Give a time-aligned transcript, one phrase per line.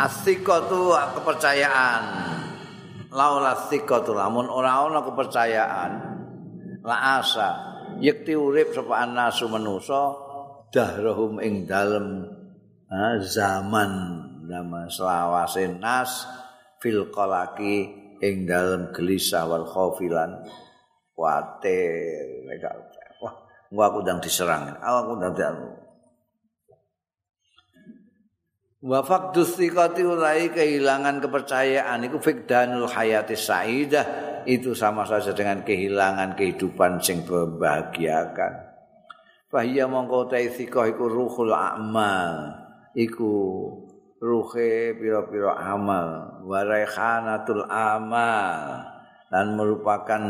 [0.00, 2.04] Asikatu kepercayaan.
[3.12, 5.92] Laula sikatu lamun ora ana kepercayaan.
[6.80, 7.68] La asa.
[8.00, 10.16] Yekti urip sapa anasu manusa
[10.72, 12.24] dahrahum ing dalem
[13.20, 13.92] zaman.
[14.50, 16.26] Zaman selawase nas
[16.82, 17.86] fil qalaki
[18.18, 20.42] ing dalem gelisah wal khaufilan
[21.14, 22.48] kuatir.
[23.22, 23.34] Wah
[23.70, 24.74] gua aku ndang diserang.
[24.80, 25.36] Aku ndang
[28.80, 32.00] Wa faqdu thiqati ulai kehilangan kepercayaan.
[32.08, 34.06] Iku fikdanul hayati saidah.
[34.48, 38.72] Itu sama saja dengan kehilangan kehidupan sing membahagiakan.
[39.52, 42.56] Fahiya mongko ta iku ruhul amal.
[42.96, 43.32] Iku
[44.16, 46.40] ruhe pira-pira amal.
[46.48, 48.80] Wa raihanatul amal.
[49.28, 50.22] Dan merupakan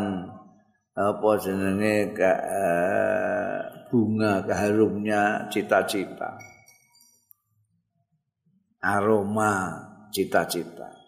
[0.91, 3.59] apa jenenge eh,
[3.95, 6.35] bunga keharumnya cita-cita.
[8.81, 9.77] Aroma
[10.11, 11.01] cita-cita.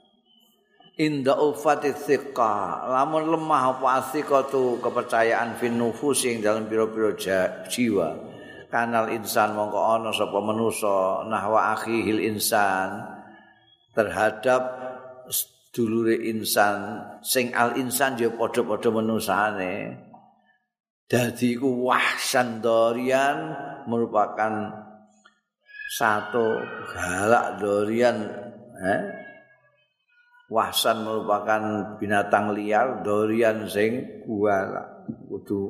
[1.01, 4.05] Inda ufati thiqa, lamun lemah apa
[4.53, 7.17] tu kepercayaan fin nufus yang dalam piro-piro
[7.67, 8.09] jiwa.
[8.69, 13.05] Kanal insan mongko ana sapa manusa nahwa akhihil insan
[13.92, 14.62] terhadap
[15.73, 19.97] dulure insan sing al insan ya padha-padha manusane.
[21.09, 22.64] Dadi ku wahsan
[23.84, 24.53] merupakan
[25.93, 26.57] satu
[26.89, 28.25] galak dorian
[28.81, 29.03] eh?
[30.48, 35.05] wahsan merupakan binatang liar dorian sing galak.
[35.29, 35.69] Kudu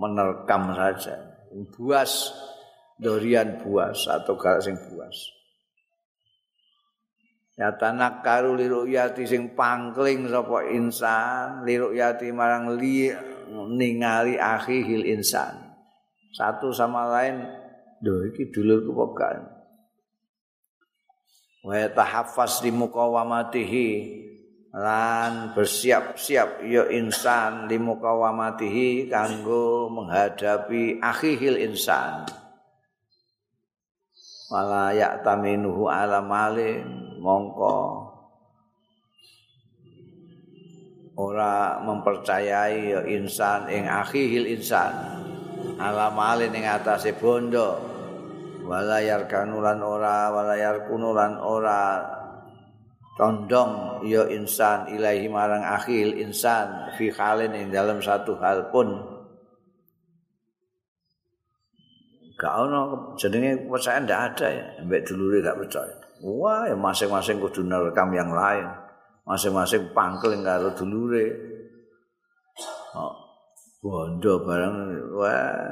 [0.00, 1.16] menerkam saja.
[1.76, 2.32] Buas
[2.96, 5.16] dorian buas atau galak sing buas.
[7.60, 13.12] Ya tanak karu liru yati sing pangkling sapa insan liru yati marang li
[13.52, 15.68] ningali akhihil insan.
[16.32, 17.59] Satu sama lain
[18.00, 19.36] Lho iki dulurku kok gak.
[21.60, 23.88] Wa tahaffaz di muqawamatihi
[24.72, 32.24] lan bersiap-siap ya insan di muqawamatihi kanggo menghadapi akhihil insan.
[34.48, 38.08] Wala ya'taminuhu ala malin mongko
[41.20, 45.20] ora mempercayai ya insan ing akhihil insan
[45.76, 47.89] ala malin ing atase bondo
[48.70, 52.06] walayar kanulan ora walayar kunulan ora.
[53.18, 58.88] Condong ya insan ilahi marang akhil insan fi halin ing dalam satu hal pun.
[62.40, 64.64] Gak ono jenenge kepercayaan ndak ada ya.
[64.88, 65.92] Mbek dulure gak percaya.
[66.24, 68.64] Wah ya masing-masing kudu nerekam yang lain.
[69.28, 71.28] Masing-masing pangkel karo dulure.
[72.96, 73.12] Oh,
[73.84, 74.76] bondo barang
[75.12, 75.69] wah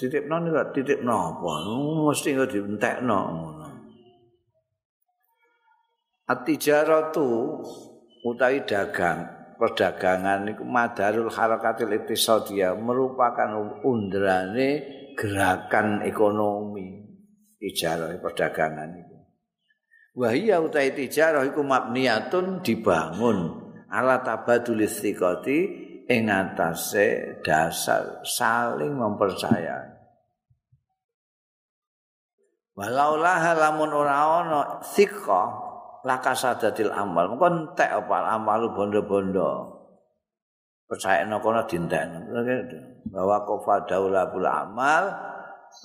[0.00, 1.68] titip non ora titip napa
[2.08, 3.68] mesti kok dientekno ngono.
[6.24, 7.28] Atijaratu
[8.24, 9.28] utawi dagang
[9.60, 14.88] perdagangan iku madarul harakatil iktisadiyah merupakan undrane
[15.20, 16.96] gerakan ekonomi
[17.60, 19.16] ijarah perdagangan itu
[20.16, 29.94] wahia utawi tijarah iku mabniyatun dibangun ala tabadul istiqati ing atase dasar saling mempercayai.
[32.74, 35.42] Walau lah lamun ora ana thiqa
[36.02, 37.30] lakasadatil amal.
[37.30, 39.78] Mengko entek apa amal bondo-bondo.
[40.90, 42.26] Percaya no kono dintekno.
[43.14, 45.04] Bahwa kofa daulabul amal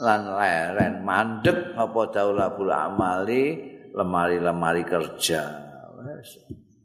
[0.01, 5.41] lan leren mandek apa daulabul amali lemari-lemari kerja.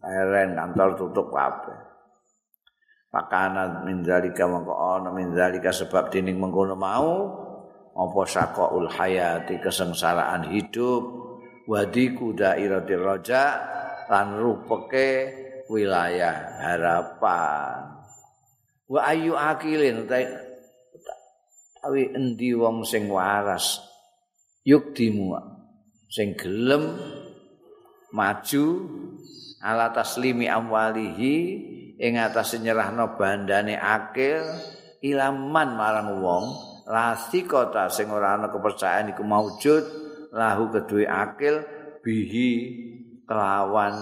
[0.04, 1.89] Leren kantor tutup kabeh.
[3.10, 7.10] Pakana min zalika mongko ana min zalika sebab dining mengkono mau
[7.90, 11.02] apa saqaul hayati kesengsaraan hidup
[11.66, 13.58] wadiku dairatir raja
[14.06, 15.26] lan rupeke
[15.66, 17.98] wilayah harapan.
[18.86, 20.06] Wa ayu akilin
[21.82, 23.82] awi endi wong sing waras
[24.62, 25.34] yuk dimu
[26.06, 26.94] sing gelem
[28.14, 28.66] maju
[29.62, 31.34] ala taslimi amwalihi
[32.00, 34.40] ing atas nyerahno bandane akil
[35.04, 36.44] ilaman marang wong
[36.88, 39.84] lasi kota sing ora ana kepercayaan iku maujud
[40.32, 41.60] lahu kedue akil
[42.00, 42.50] bihi
[43.28, 43.94] kelawan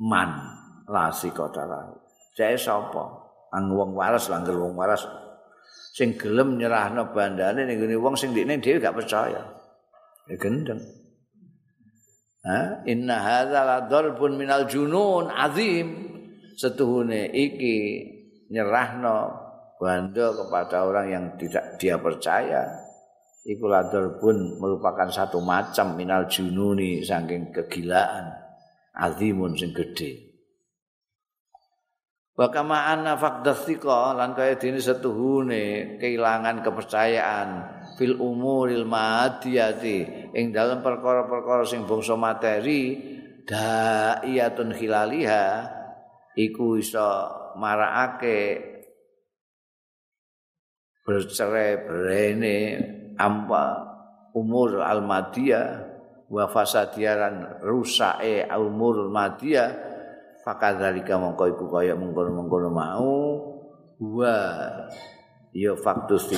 [0.00, 0.30] man
[0.88, 2.00] lasi kota lahu.
[2.32, 3.28] Jae sapa?
[3.52, 5.04] Ang wong waras langgel wong waras.
[5.92, 9.44] Sing gelem nyerahno bandane ning wong sing dikne dhewe gak percaya.
[10.30, 10.99] Ya gendeng
[12.88, 13.78] Inna hadza la
[14.32, 16.08] minal junun azim.
[16.56, 17.76] Setuhune iki
[18.52, 19.32] nyerahno
[19.80, 22.90] bando kepada orang yang tidak dia percaya.
[23.46, 23.72] iku
[24.20, 28.36] pun merupakan satu macam minal jununi saking kegilaan
[28.92, 30.28] azimun sing gede
[32.36, 37.48] wa kama anna faqdathika lan kaya dene setuhune kehilangan kepercayaan
[37.96, 42.98] fil umuril madiyati ing dalam perkara-perkara sing bangsa materi
[43.46, 45.44] daiyatun khilaliha
[46.38, 47.08] iku iso
[47.58, 48.62] marakake
[51.02, 52.58] bercerai berene
[53.18, 53.90] amba
[54.36, 55.90] umur al-madiyah
[56.30, 59.70] wa fasadiyaran rusae umur al-madiyah
[60.46, 63.18] fakadzalika mongko iku kaya mengkono-mengkono mau
[64.00, 64.38] wa
[65.50, 66.30] ya faktus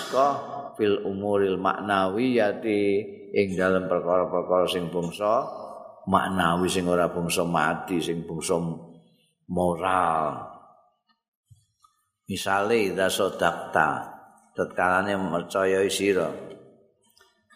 [0.75, 5.49] fil umuril maknawiyati ing dalam perkara-perkara sing bangsa
[6.05, 8.61] maknawi sing ora bangsa mati sing bangsa
[9.49, 10.53] moral.
[12.29, 14.13] Misale ida sodakta
[14.53, 16.29] tetkalane percaya sira.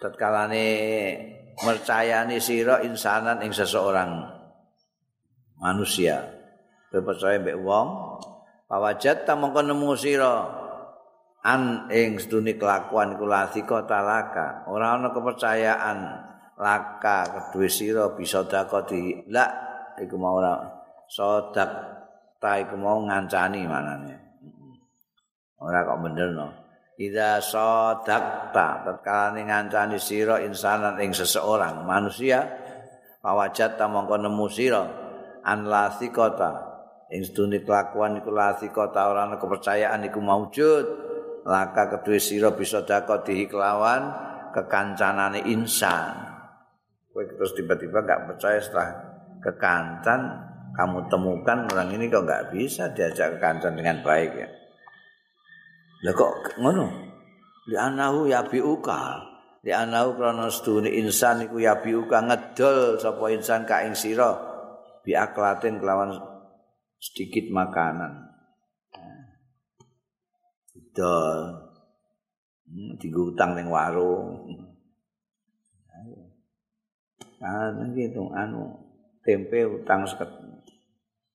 [0.00, 0.64] Tetkalane
[1.60, 4.24] mercayani sira insanan ing seseorang
[5.60, 6.24] manusia.
[6.88, 7.88] Percaya mbek wong
[8.64, 10.64] pawajat ta mongko nemu sira
[11.46, 14.66] an ing sedune kelakuan iku lasika talaka.
[14.66, 15.98] Ora ana kepercayaan
[16.58, 19.46] laka kedue sira bisa dakoti la
[20.02, 20.58] iku mau ora.
[21.06, 21.70] Sodak
[22.42, 24.14] ta iku mau ngancani manane
[25.62, 26.48] ora kok bener no
[26.96, 32.40] Ida sodakta tatkala ngancani sira insanan ing seseorang manusia
[33.20, 34.84] pawajat ta mongko nemu sira.
[35.44, 36.56] An lasikota
[37.12, 41.05] ing sedune kelakuan iku lasikota ora ana kepercayaan iku maujud
[41.46, 44.10] laka kedue sira bisa dakot kelawan
[44.50, 46.12] kekancanane insan
[47.14, 48.90] kowe terus tiba-tiba gak percaya setelah
[49.40, 50.20] kekancan
[50.74, 54.48] kamu temukan orang ini kok gak bisa diajak kekancan dengan baik ya
[56.04, 56.86] Lah kok ngono?
[57.66, 59.16] Li anahu ya biuka.
[59.64, 64.36] Li anahu krana sedune insan iku ya biuka ngedol sapa insan ka ing sira
[65.02, 66.14] bi aklatin kelawan
[67.00, 68.35] sedikit makanan.
[72.66, 74.56] Hmm, Tiga utang ning warung.
[77.36, 78.74] Ah, gitu anu
[79.22, 80.28] tempe utang seket.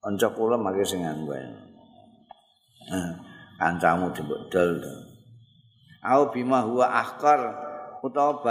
[0.01, 1.45] Onco kula mangke sing anu bae.
[3.61, 4.81] kancamu dibedol.
[6.01, 7.39] Au bima huwa ahkar
[8.01, 8.41] utawa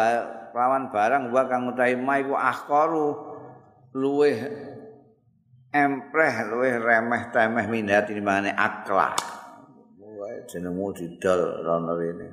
[0.54, 3.18] lawan barang wa kang utahe ma iku ahkaru
[3.98, 4.38] luweh
[5.74, 9.10] empreh luweh remeh temeh minat dimane akla.
[9.18, 9.29] Wae
[10.50, 12.26] jenengmu didol rono rene.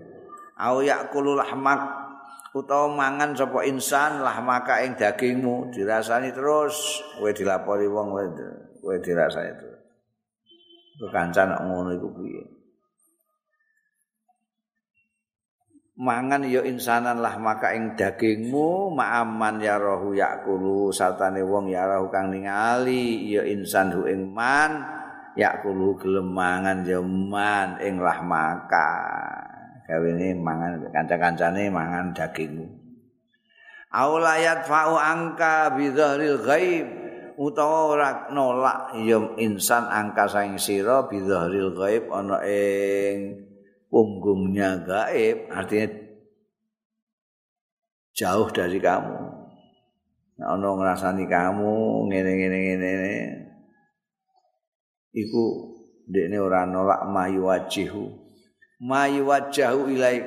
[0.57, 1.79] Au yakulu lahmak
[2.57, 8.17] utawa mangan sapa insan lahmaka ing dagingmu dirasani terus kowe dilapori wong
[8.81, 9.81] kowe dirasani terus.
[10.97, 12.57] Kekancan ngono iku piye?
[15.97, 22.13] mangan ya insanan lah maka ing dagingmu ma'aman ya rohu yakulu satane wong ya rohu
[22.13, 24.85] kang ningali ya insan hu ing man
[25.37, 28.89] yakulu ya man ing lah maka
[29.85, 32.65] gawene mangan kanca-kancane mangan dagingmu.
[33.87, 36.87] Aulayat fa'u angka bidhahril ghaib
[37.39, 43.47] utawa ora nolak ya insan angka saing sira bidhahril ghaib ana ing
[43.87, 45.87] punggungnya gaib artinya
[48.11, 49.17] jauh dari kamu.
[50.37, 51.73] Ono ngrasani kamu
[52.11, 53.46] ngene ngene ngene ngene
[55.17, 55.73] iku
[56.05, 58.13] dekne ora nolak mayu wajihu
[58.85, 60.21] mayu wajahu ilai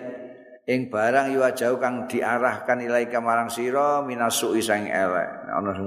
[0.66, 5.86] ing barang yu wajahu kang diarahkan ilai marang sira minasuki sang elek ono sing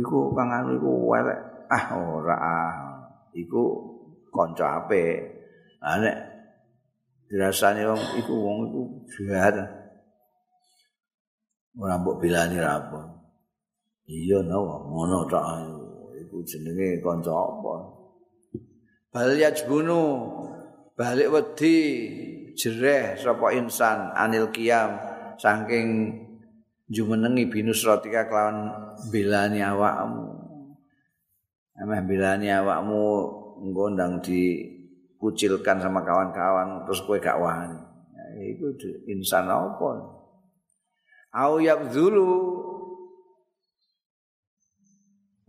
[0.00, 2.74] iku kang anu iku elek ah ora ah
[3.36, 3.62] iku
[4.32, 5.20] kanca apik
[5.84, 6.32] ah nek
[7.32, 8.80] dirasani wong iku wong iku
[9.24, 9.56] jahat.
[11.80, 13.00] Ora mbok bilani ra apa.
[14.04, 15.44] Iya no, ngono tok
[16.20, 18.01] iku jenenge kanca apa.
[19.12, 20.24] Bal yajbunu
[20.96, 21.76] balik wedi
[22.56, 24.96] jereh sapa insan anil kiam
[25.36, 26.16] saking
[26.88, 28.72] jumenengi binus rotika kelawan
[29.12, 30.32] bilani awakmu.
[31.76, 33.04] Ameh bilani awakmu
[33.60, 34.64] ngondang di
[35.20, 37.76] kucilkan sama kawan-kawan terus kowe gak wani.
[38.16, 38.72] Ya, itu
[39.12, 40.08] insan apa?
[41.36, 42.32] Au yabzulu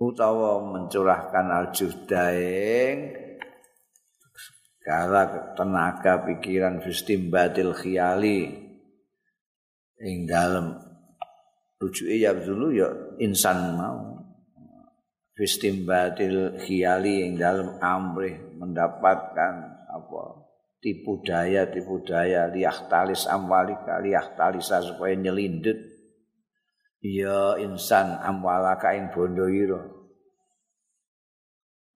[0.03, 3.22] utawa mencurahkan aljuhdaing
[4.83, 8.51] kala tenaga pikiran fistimbatil khiyali
[10.03, 10.75] ing dalem.
[11.79, 12.87] Rujuke yabzulu ya
[13.23, 14.19] insan mau.
[15.33, 19.53] Fistimbatil khiyali ing dalem amrih mendapatkan
[19.89, 20.23] apa?
[20.83, 25.79] Tipu daya tipu daya liah talis amwalika liah talisa supaya nyelindut.
[26.99, 29.79] Ya insan amwalaka ing bondo ira.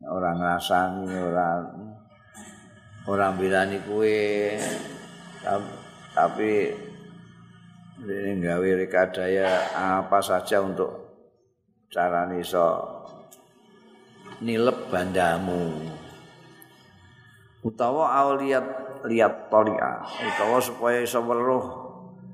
[0.08, 1.97] Orang ngrasani orang
[3.08, 4.54] orang bilani kue
[6.12, 6.52] tapi
[7.98, 10.92] ini gawe rekadaya apa saja untuk
[11.88, 12.84] cara iso
[14.44, 15.88] nilep bandamu.
[17.66, 18.68] Utawa auliyat
[19.10, 20.06] liat tolia.
[20.06, 21.66] Utawa supaya iso weruh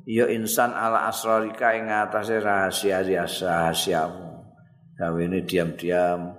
[0.03, 4.43] ya insan ala asrarika ing atase rahasia rahasiamu.
[4.99, 6.37] Gawene diam-diam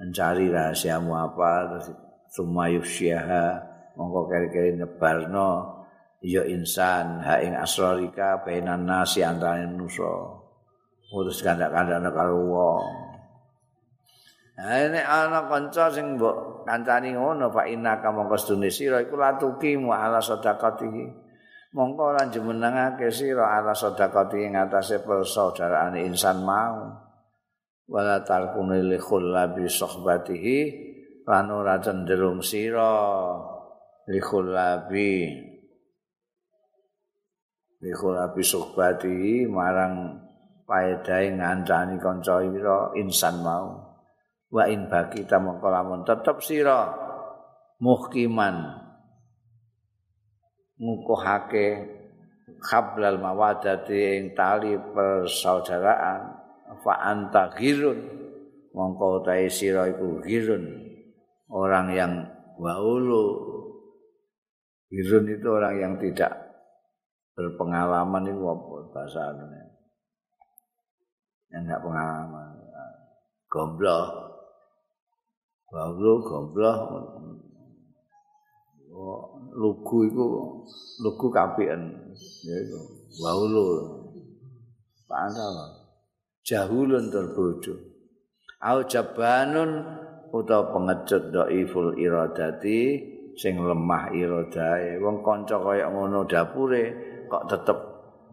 [0.00, 1.86] mencari rahasiamu apa terus
[2.34, 3.44] sumayusyaha
[3.94, 5.78] mongko kere-kere nyebarno
[6.18, 10.10] ya insan ha ing asrarika bainan nasi antarané manusa
[11.14, 12.86] urus kandak-kandakne karo wong
[14.54, 19.74] Nah, ana kanca sing mbok kancani ngono fa inna ka mongko sedune sira iku latuki
[19.74, 20.86] mu ala sedekati.
[21.74, 26.86] Mongko ora jemenengake sira ala sedekati ing atase persaudaraan insan mau.
[27.90, 30.58] Wala tarkuni li khullabi sohbatihi
[31.24, 32.92] lan ora cenderung sira
[34.12, 35.16] li khullabi
[37.80, 40.20] li khullabi sohbatihi marang
[40.68, 43.96] paedahe ngancani kanca ira insan mau.
[44.54, 46.92] wa in baki ta mongko lamun tetep sira
[47.82, 48.84] muhkiman.
[50.78, 51.66] Ngukuhake
[52.62, 56.22] khablal mawadati ing tali persaudaraan
[56.84, 57.98] fa anta ghirun.
[58.76, 60.83] Mongko tae sira iku ghirun
[61.54, 62.12] orang yang
[62.58, 63.22] waulu
[64.90, 66.34] ghirun itu orang yang tidak
[67.38, 69.30] berpengalaman itu apa bahasa
[71.54, 72.58] yang enggak pengalaman
[73.46, 74.34] gombloh
[75.74, 76.78] Bawlo gombloh.
[78.94, 80.24] Oh, lugu iku
[81.02, 81.98] lugu kapian
[82.46, 82.80] ya iku.
[83.18, 83.66] Bawlo.
[85.10, 85.82] Pantal.
[86.46, 87.74] Jahulun terbodoh.
[88.62, 89.82] Au jabanun
[90.34, 92.98] utawa pengecut dhaiful iradati
[93.38, 94.98] sing lemah iradae.
[94.98, 96.84] Wong kanca kaya ngono dapure
[97.30, 97.78] kok tetep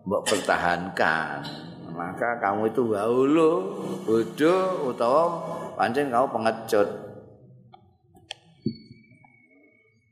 [0.09, 1.45] mbok pertahankan.
[1.91, 3.51] Maka kamu itu baulo,
[4.07, 5.21] bodoh utawa
[5.77, 7.11] pancen kamu pengecut.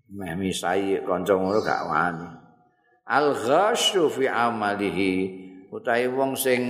[0.09, 2.29] meh misai kanca ngono gak wani
[3.05, 5.13] al ghasyu fi amalihi
[5.69, 6.61] utahe wong sing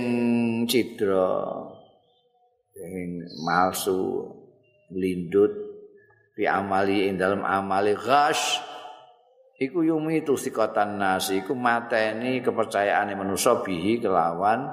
[0.68, 1.40] cidra
[2.76, 4.28] sing malsu
[4.94, 5.52] lindut
[6.34, 7.94] fi amali ing dalam amali.
[7.94, 8.62] Ghasy
[9.60, 14.66] iku yumi itu sikatan nasi iku mateni kepercayaane manusia bihi kelawan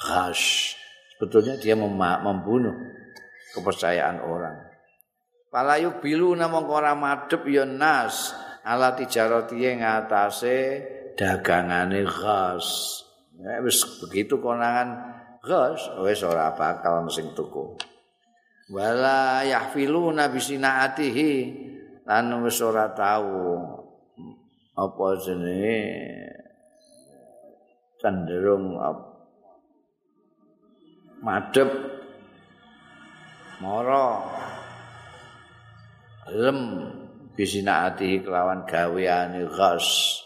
[0.00, 0.78] ghasy
[1.14, 2.74] sebetulnya dia membunuh
[3.54, 4.56] kepercayaan orang.
[5.52, 8.32] Palayu bilu namung ora madhep ya nas.
[8.64, 10.80] Ala tijarati ing atase
[11.12, 12.66] dagangane ghas.
[13.60, 15.12] Wis begitu konangan
[15.44, 17.91] ghas wis ora bakal sing tuku.
[18.72, 21.32] Wala yahfiluna bisinaatihi.
[22.08, 23.60] Lan wis ora tau
[24.72, 25.78] apa jenenge
[28.00, 28.80] cenderung
[31.20, 31.70] madhep
[33.60, 34.26] mara
[36.32, 36.58] lem
[37.36, 40.18] bisinaati kelawan gaweane ghas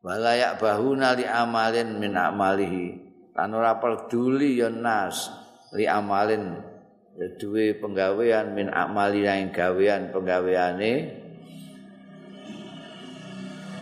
[0.00, 2.86] walayak bahuna li amalin min amalihi.
[3.34, 5.28] Lan ora peduli ya nas
[5.76, 6.67] li amalin
[7.18, 11.26] duwe penggawean min amali yang gawean penggaweane.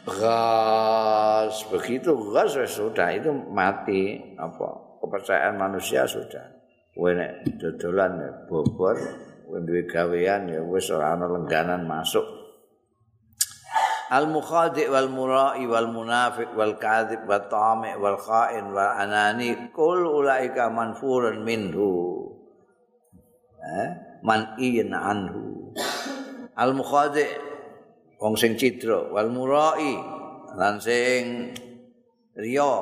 [0.07, 4.33] Gas begitu gas sudah itu mati.
[4.40, 5.00] Apa?
[5.05, 6.57] Kepercayaan manusia sudah.
[6.97, 8.97] Wene dodolan bobor
[9.52, 12.25] duwe gawean ya wis ora ana lengganan masuk.
[14.07, 20.07] Al mukhadi wal murai wal munafiq wal kadzib wat tami wal khain wal anani kul
[20.07, 22.36] ulaika manfurun minhu
[23.66, 24.20] eh?
[24.23, 24.54] Man
[24.94, 25.75] anhu.
[26.56, 27.26] Al mukhadi
[28.16, 29.92] wong sing cidra wal murai
[30.56, 31.52] lan sing
[32.32, 32.75] riya.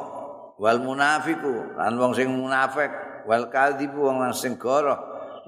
[0.54, 2.90] Wal munafiqu lan wong sing munafik.
[3.26, 5.00] Wal kadzib wong sing goroh.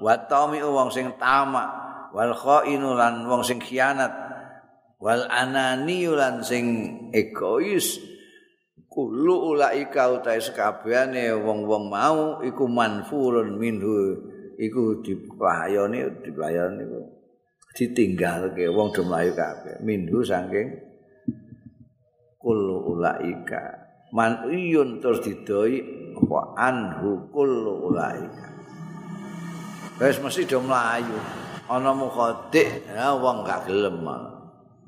[0.03, 1.69] Wa tami'u wong sing tamak.
[2.11, 4.11] Wal khainu lan wong sing khianat.
[4.99, 6.65] Wal anani lan sing
[7.15, 8.17] egois.
[8.97, 14.25] Kulo ulaika utahe sekabehane wong-wong mau iku manfurun minhu
[14.57, 17.01] iku diplayoni diplayoni iku
[17.77, 19.77] ditinggalke wong do mlayu kabeh.
[19.85, 20.73] Minhu saking
[22.41, 23.85] kulo ulaika.
[24.09, 25.77] Man iyun terus didoi
[26.17, 28.49] apa anhu kulo ulaika.
[30.01, 31.17] Wes mesti do mlayu.
[31.67, 33.99] Ana mukhadik, ya wong gak gelem.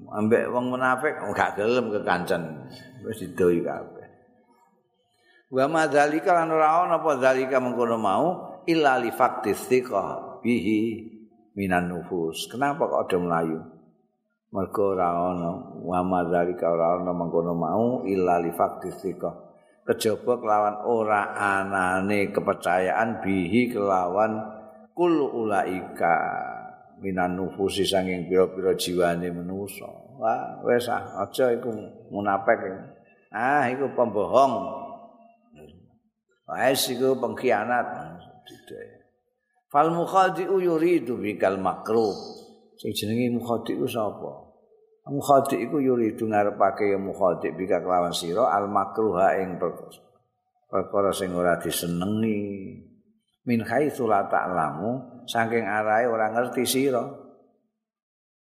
[0.09, 2.65] ambek wong munafik gak gelem kekancan.
[3.05, 4.07] Wis didoi kabeh.
[5.51, 9.55] Wa madzalika lan ora ana apa zalika mengkono mau illa li fakti
[10.43, 10.81] bihi
[11.55, 13.59] minan nufus kenapa kok ada melayu
[14.49, 15.51] mergo ora ana
[15.85, 18.89] wa madzalika ora ana mengkono mau illa li fakti
[19.85, 24.37] kejaba kelawan ora anane kepercayaan bihi kelawan
[24.93, 26.15] kul ulaika
[26.99, 29.87] minan nufusi sanging pira-pira jiwane manusa.
[30.19, 31.71] Wah, wis ah, aja iku
[32.11, 32.59] munafik.
[33.31, 34.53] Ah, iku pembohong.
[36.51, 38.18] Wis iku pengkhianat.
[39.69, 42.15] Fal mukhadi'u yuridu bikal makruh.
[42.79, 44.49] Sing jenenge mukhadi'u sapa?
[45.09, 49.57] Mukhadi' iku yuridu ngarepake ya mukhadi' bika kelawan sira al makruha ing
[50.69, 52.85] perkara sing ora disenengi.
[53.49, 57.01] Min haitsu la ta'lamu saking arahe ora ngerti sira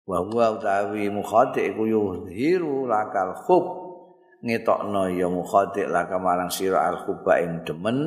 [0.03, 3.65] wa huwa utawi mukhati iku yuhiru lakal khub
[4.43, 7.99] ngetokno ya mukhati laka marang sira al khuba ing demen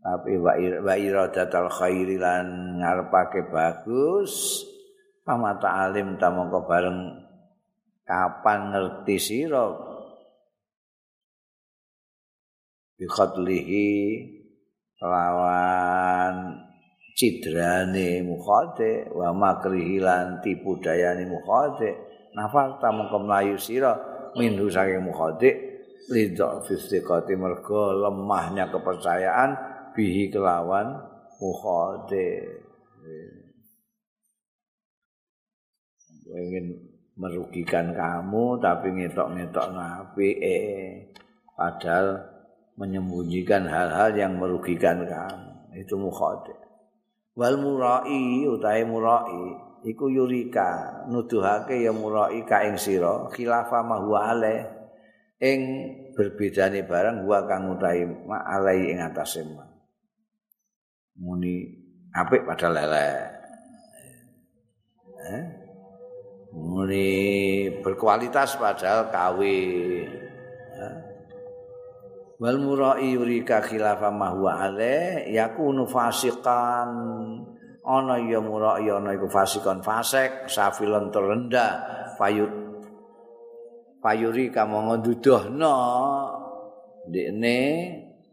[0.00, 4.64] tapi wa iradatul khairi lan ngarepake bagus
[5.20, 7.20] pamata alim ta mongko bareng
[8.08, 9.68] kapan ngerti sira?
[12.96, 13.88] Bi khatlihi
[15.04, 16.56] lawan
[17.12, 21.96] cidrane mukhate wa makrihi lan tipu dayane mukhate
[22.32, 23.96] nafal ta mengko mlayu sira
[24.36, 25.50] minhu saking mukhate
[26.08, 30.98] lidha fistiqati mergo lemahnya kepercayaan bihi kelawan
[31.40, 32.46] mukhate
[36.30, 36.66] ingin
[37.18, 41.10] merugikan kamu tapi ngetok-ngetok ngapi eh
[41.58, 42.22] padahal
[42.80, 45.76] menyembunyikan hal-hal yang merugikan kamu.
[45.76, 46.60] Itu mukhate
[47.38, 49.40] wal murai utahe murai
[49.86, 51.04] iku yurika.
[51.08, 54.56] Nuduhake ya murai ka ing sira khilafa ma huwa ale
[55.40, 55.60] ing
[56.12, 59.69] berbedane barang huwa kang utahe ma alai ing atase ma
[61.18, 61.66] muni
[62.14, 63.40] apik padahal elek
[65.26, 65.44] eh?
[66.50, 67.06] Muni
[67.78, 69.56] berkualitas padahal kawe
[70.74, 70.94] eh?
[72.40, 76.90] wal murai yurika khilafa ma huwa ale yakunu fasikan.
[77.80, 81.72] Ana ya murai ana iku fasikon fasik safilon terendah.
[82.18, 82.52] Payut
[84.04, 85.76] payuri kamu ngeduduhno
[87.08, 87.60] dekne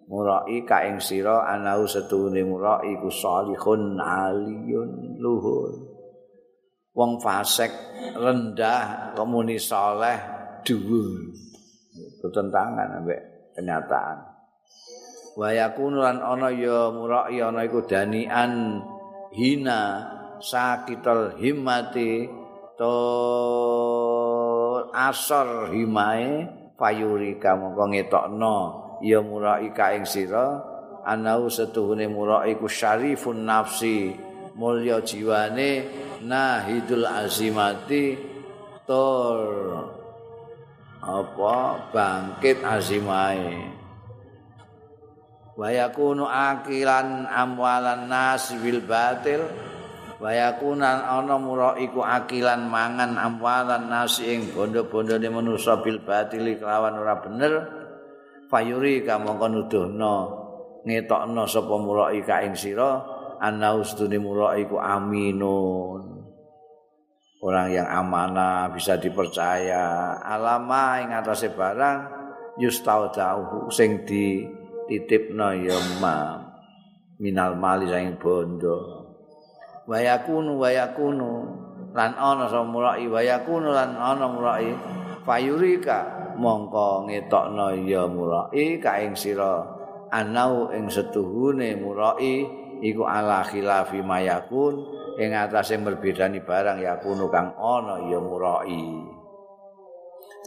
[0.08, 5.72] murai ka ing sira anau setune murai iku salihun aliyun luhur.
[6.98, 7.70] Wong fasik
[8.18, 10.18] rendah komuni saleh
[10.66, 11.36] dhuwur.
[12.24, 13.22] Bertentangan ambek
[13.54, 14.18] kenyataan.
[15.38, 18.82] Wa yakunu lan ana ya murai ana iku danian
[19.36, 19.82] hina
[20.42, 22.26] sakitul himmati
[22.74, 22.96] to
[24.90, 30.62] asor himae payuri kamu kok ngetokno ya murai ka ing sira
[31.06, 34.16] anau setuhune murai ku syarifun nafsi
[34.58, 35.86] mulya jiwane
[36.26, 38.18] nahidul azimati
[38.84, 39.40] tur
[40.98, 41.56] apa
[41.94, 43.78] bangkit azimae.
[45.58, 49.42] Wa yakunu akilan amwalan nas bil batil
[50.18, 57.22] wa yakunan ana muraiku akilan mangan amwalan nas ing bondo-bondone manusa bil batil kelawan ora
[57.22, 57.54] bener
[58.48, 60.16] fayuri kamu kon nuduhno
[60.88, 63.04] ngetokno sapa murai ka ing sira
[63.38, 66.18] ana ustune muraiku aminun.
[67.38, 70.18] Orang yang amanah bisa dipercaya.
[70.26, 71.98] Alama ing atase barang
[72.58, 74.42] yustaudau sing di
[74.90, 76.42] titipno ya ma
[77.22, 79.06] minal mali sing bondo.
[79.86, 81.32] Wayakunu wayakunu
[81.94, 84.74] lan ana samurai wayakunu lan ana murai
[85.24, 89.66] fayurika mongko ngetokno ya murai ka ing sira
[90.14, 92.46] anau ing setuhune murai
[92.82, 94.86] iku ala khilafi mayakun
[95.18, 98.86] ing atase merbedani barang ya kuno kang ana ya murai.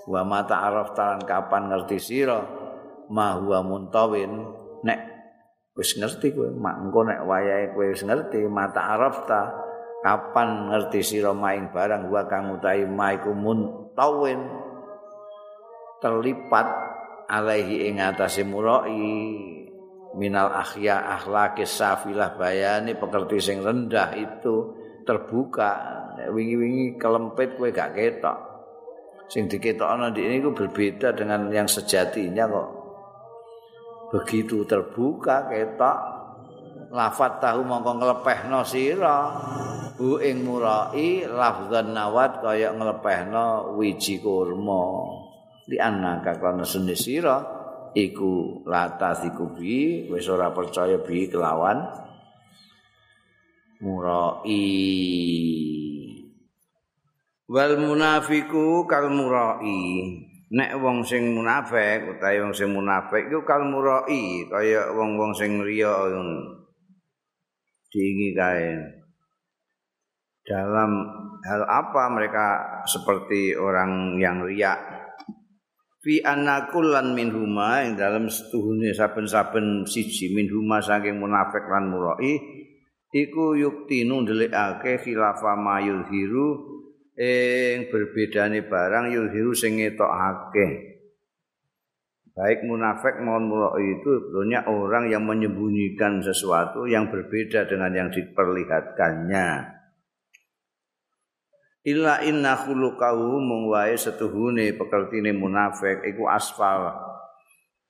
[0.07, 2.41] Wa mata araf taran kapan ngerti sira
[3.11, 4.33] ma huwa muntawin
[4.87, 5.01] nek
[5.75, 9.51] wis ngerti kowe mak engko nek wayahe kowe wis ngerti mata araf ta
[10.01, 14.41] kapan ngerti sira maing barang wa kang utahi ma iku muntawin
[16.01, 16.67] terlipat
[17.31, 18.99] alaihi ing atase murai
[20.19, 24.75] minal akhya akhlaki safilah bayani pekerti sing rendah itu
[25.07, 26.03] terbuka.
[26.21, 28.39] Wingi-wingi kelempit kowe gak ketok.
[29.31, 32.71] Sing diketokno di ini berbeda dengan yang sejatinya kok.
[34.11, 35.99] Begitu terbuka ketok
[36.91, 39.19] lafat tahu mongko nglepehno sira.
[40.01, 45.20] Hu ing murai lafzan nawat kaya nglepehno wiji kurma
[45.71, 47.39] di anaka kana sene sira
[47.95, 51.79] iku latasiku bi wis ora percaya bi kelawan.
[53.81, 54.67] Murai.
[57.47, 60.27] Wal munafiku kal murai.
[60.51, 66.11] Nek wong sing munafik utawa wong sing munafik iku kal murai kaya wong-wong sing riya
[67.95, 68.75] diingi kae.
[70.43, 70.91] Dalam
[71.47, 72.47] hal apa mereka
[72.85, 75.00] seperti orang yang riak
[76.01, 82.41] fi anakulan min huma yang dalam setuhune saben-saben siji min huma saking munafik lan murai
[83.13, 86.49] iku yuktinu ndelikake khilafa mayul hiru
[87.21, 90.89] ing berbedane barang yulhiru sing ngetokake.
[92.33, 99.80] Baik munafik maupun murai itu sebetulnya orang yang menyembunyikan sesuatu yang berbeda dengan yang diperlihatkannya
[101.87, 106.05] illa inna khuluqahu mung wae setuhune pekertine munafik.
[106.05, 106.91] Iku asfal.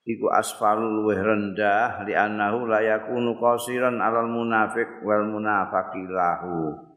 [0.07, 6.91] Iku asfal luweh rendah li annahu la yakunu qasiran alal munafik wal munafaqilahu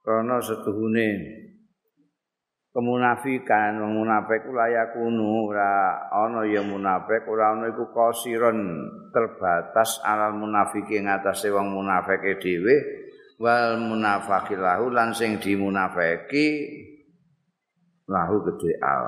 [0.00, 1.08] karena setuhune
[2.70, 8.58] kemunafikan wong munafik ku layak kunu ora ana ya munafik ora ana iku qasiran
[9.10, 12.74] terbatas alal munafiki ing atase wong munafike dhewe
[13.40, 16.68] wal munafaqi lahu lan sing dimunafiki
[18.04, 19.04] lahu gede al.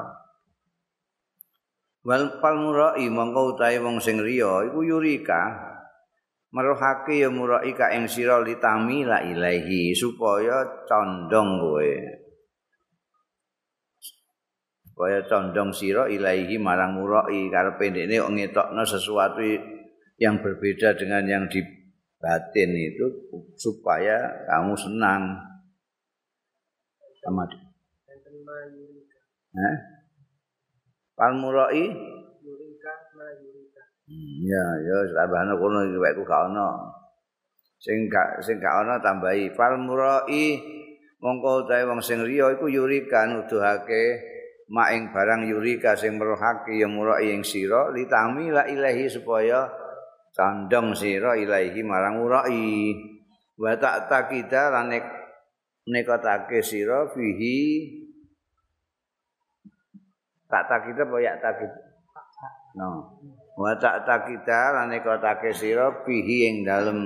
[2.02, 5.70] Wal palmurai mongko utahe wong sing riya iku yurika.
[6.52, 11.92] Meruhake ya murai ka ing sira litami la ilahi supaya condong kowe.
[14.84, 19.40] Supaya condong sira ilahi marang murai karepe ndekne ngetokno sesuatu
[20.20, 21.81] yang berbeda dengan yang di
[22.22, 23.06] batin itu
[23.58, 25.34] supaya kamu senang
[27.18, 27.66] sama dia.
[29.52, 29.76] Eh?
[31.18, 31.84] Palmurai?
[34.02, 36.68] Hmm, ya, ya, tambahnya kono iki ku gak ono.
[37.82, 40.42] Sing gak sing gak ono tambahi palmurai
[41.22, 44.18] mongko utahe wong sing riya iku yurika nuduhake
[44.72, 49.70] mak ing barang yurika sing merohake ya murai ing sira litami la ilahi supaya
[50.32, 52.96] condong sira ilahi marang urai.
[53.56, 54.90] Wa tak takida lan
[55.86, 57.88] nekotake sira fihi.
[60.48, 61.72] Tak takida apa ya takid?
[62.76, 63.20] No.
[63.56, 67.00] Wa tak takida lan nekotake sira fihi ing dalem.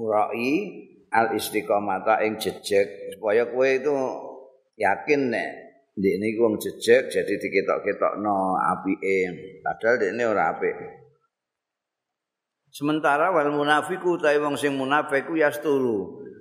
[0.00, 0.50] Urai
[1.12, 3.16] al istiqomata ing jejeg.
[3.16, 3.96] Supaya kowe itu
[4.78, 5.67] yakin nek
[5.98, 8.94] Dik ini wong jejek jadi diketok-ketok no api
[9.58, 10.70] Padahal dik ini ora api.
[12.70, 15.50] Sementara wal munafiku tapi wong sing munafiku ya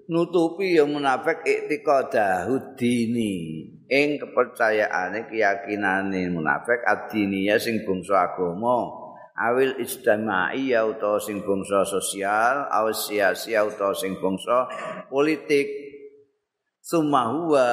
[0.08, 3.67] Nutupi yang munafik iktiqadah hudini.
[3.91, 8.88] Ing kepercayaane keyakinane munafik adini ya sing bangsa agama.
[9.36, 14.72] Awil ijtamai ya utawa sing bangsa sosial, awil siasi ya utawa sing bangsa
[15.12, 15.67] politik.
[16.80, 17.67] Summa huwa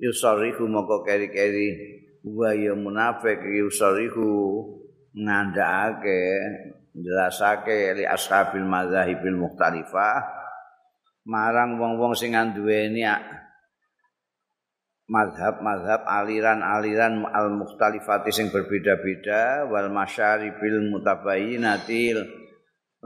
[0.00, 1.68] yusarihu moko keri-keri.
[2.26, 3.42] Wa ya munafik.
[3.42, 4.62] Yusarihu
[5.16, 6.22] ngandhake
[6.96, 10.24] jelasake li ashabil madzahibil mukhtalifah.
[11.26, 13.02] Marang wong-wong sing nduweni
[15.06, 22.45] mazhab-mazhab aliran-aliran al-mukhtalifati sing berbeda-beda wal masyaribil mutabayyinatil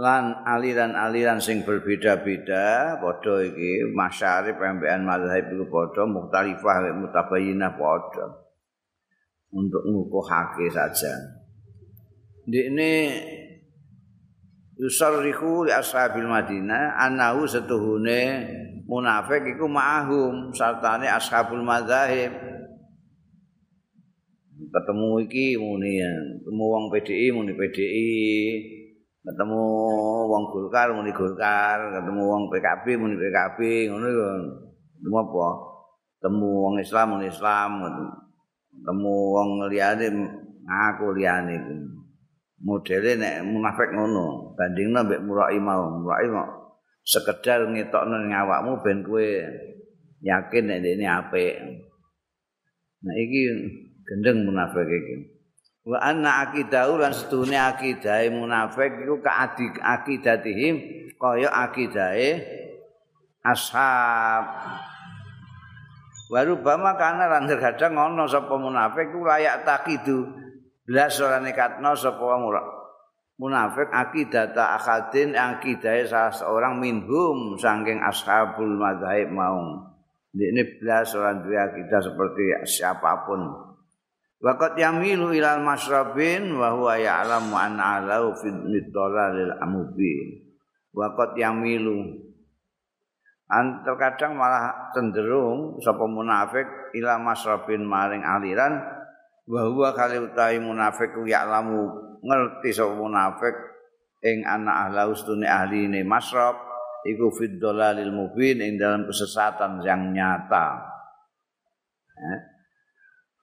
[0.00, 8.48] lan aliran-aliran sing berbeda-beda padha iki masyarif pembean mazhab iku padha mukhtalifah wa mutabayyinah padha.
[9.50, 11.10] Untuk ngukuhake saja.
[12.48, 12.92] Ndekne
[14.80, 18.48] yusarrihu li ashabil madinah anahu setuhune
[18.88, 22.32] munafik iku ma'ahum sartane ashabul mazahib
[24.70, 25.98] ketemu iki muni
[26.40, 28.08] ketemu wong PDI muni PDI
[29.20, 29.62] ketemu
[30.28, 33.59] wong Golkar muni Golkar, ketemu wong PKB muni PKB,
[33.92, 34.24] ngono iku.
[34.96, 35.46] Ketemu apa?
[36.20, 37.70] Ketemu wong Islam muni Islam,
[38.72, 40.06] ketemu wong liyane
[40.64, 41.74] ngaku liyane iku.
[42.61, 46.61] Modele nek munafik ngono, bandingna mbek murai mau, murai mau
[47.04, 49.24] sekedar ngetokno ning awakmu ben kowe
[50.20, 51.56] yakin nek ini apik.
[53.00, 53.40] Nah iki
[54.04, 55.39] gendeng munafik iki.
[55.86, 60.74] Wa anna aqidahu lan sedune akidahe munafik iku kaadik akidatihim
[61.16, 62.40] kaya akidahe
[63.44, 64.44] ashab.
[66.30, 70.30] Waru bama kana lan terkadang ana sapa munafik ku layak takidu.
[70.86, 72.54] Blas ora nekatno sapa wong
[73.40, 79.88] munafik akidata akadin akidah salah seorang minhum saking ashabul madzhab mau
[80.36, 83.69] ini belas orang dua akidah seperti siapapun
[84.40, 88.48] Waqat yamilu ilal masrabin wa huwa ya'lamu an alau fi
[88.88, 90.48] dhalalil amubin.
[90.96, 92.24] Waqat yamilu.
[93.53, 96.64] An terkadang malah cenderung sapa munafik
[96.96, 98.81] ila masrabin maring aliran
[99.44, 101.92] wa huwa kali utawi munafik ya'lamu
[102.24, 103.53] ngerti sapa munafik
[104.24, 106.57] ing anak ahla ustune ahli ini masrab
[107.05, 110.81] iku fid dalalil mubin ing dalam kesesatan yang nyata.
[112.16, 112.49] Eh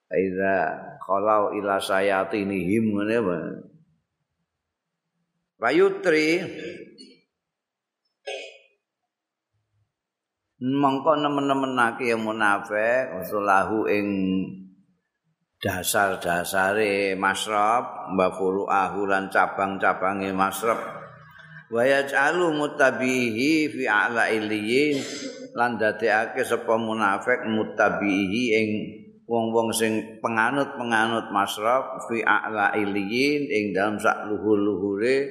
[0.08, 3.38] Aida kalau ila sayatinihim ngene apa?
[5.60, 6.39] Bayutri
[10.63, 14.08] mongko nemen-nemenake munafik usulahu ing
[15.60, 20.78] dasar-dasare masrab mbafuru ahulan cabang-cabange masrab.
[21.67, 25.04] Wa yaj'alu mutabihi fi a'la iliyin
[25.52, 28.70] lan dadekake sapa munafik mutabihi ing
[29.28, 35.28] wong-wong sing penganut-penganut masrab fi a'la iliyin ing dalam sak luhur-luhure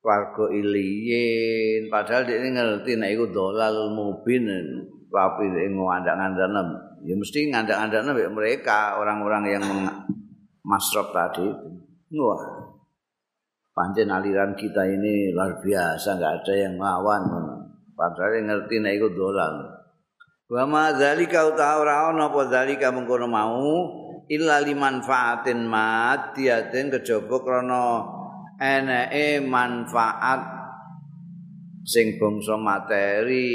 [0.00, 1.90] warga iliyin.
[1.90, 4.46] Padahal dia ngerti nek iku dolal mubin
[5.10, 6.70] tapi ing ngandang-ngandang
[7.02, 9.64] ya mesti ngandak-ngandaknya mereka orang-orang yang
[10.62, 11.50] masrok tadi.
[12.14, 12.70] Wah
[13.74, 17.22] panjen aliran kita ini luar biasa nggak ada yang melawan
[17.96, 19.79] padahal yang ngerti nek iku dolan
[20.50, 23.70] wa ma zalika utawa ana apa zalika mengkono mau
[24.26, 28.02] illa limanfaatin madiyatin kejaba krana
[28.58, 30.42] eneke manfaat
[31.86, 33.48] sing bangsa materi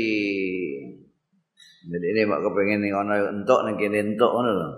[1.85, 4.73] Jadi ini mak kepengen nih ono entuk nih kini entuk ono loh.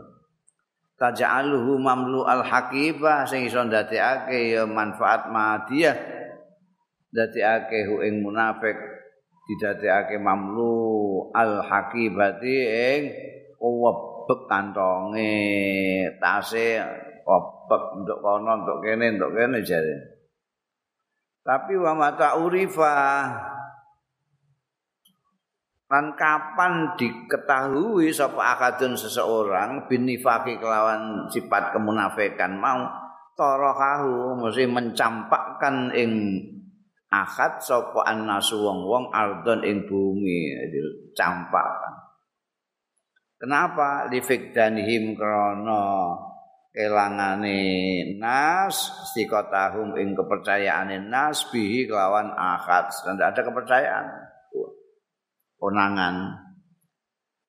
[1.00, 5.96] Taja'aluhu mamlu al hakibah sing iso ndadekake ya manfaat madiyah.
[7.16, 8.76] Ndadekake hu ing munafik
[9.48, 10.76] didadekake mamlu
[11.34, 13.02] al hakibati ing
[13.60, 15.34] webek kantonge
[16.20, 16.80] tase
[17.24, 19.96] webek untuk kono untuk kene untuk kene jare.
[21.48, 23.56] Tapi wa mata urifah
[25.88, 32.92] Lan kapan diketahui sapa akadun seseorang binifaki kelawan sifat kemunafikan mau
[33.40, 36.12] torohahu mesti mencampakkan ing
[37.08, 41.96] akad sapa annasu wong-wong ardon ing bumi dicampakkan.
[43.38, 46.14] Kenapa lifikdanihim krana
[46.74, 47.62] kelangane
[48.18, 48.76] nas
[49.14, 52.90] sikotahum ing kepercayaane nas bihi kelawan akad.
[52.92, 54.08] Tidak ada kepercayaan.
[55.58, 56.38] konangan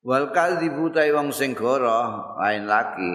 [0.00, 3.14] wal kadzibu wong sing goro lain lagi